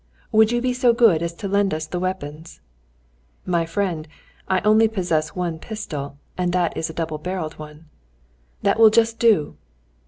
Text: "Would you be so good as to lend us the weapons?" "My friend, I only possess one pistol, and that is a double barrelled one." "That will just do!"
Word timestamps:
"Would 0.31 0.51
you 0.51 0.61
be 0.61 0.73
so 0.73 0.93
good 0.93 1.21
as 1.21 1.31
to 1.35 1.47
lend 1.47 1.75
us 1.75 1.85
the 1.85 1.99
weapons?" 1.99 2.59
"My 3.45 3.67
friend, 3.67 4.07
I 4.47 4.59
only 4.61 4.87
possess 4.87 5.35
one 5.35 5.59
pistol, 5.59 6.17
and 6.39 6.51
that 6.53 6.75
is 6.75 6.89
a 6.89 6.93
double 6.93 7.19
barrelled 7.19 7.59
one." 7.59 7.85
"That 8.63 8.79
will 8.79 8.89
just 8.89 9.19
do!" 9.19 9.57